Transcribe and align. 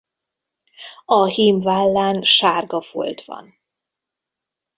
A 1.05 1.25
hím 1.25 1.61
vállán 1.61 2.23
sárga 2.23 2.81
folt 2.81 3.25
van. 3.25 3.57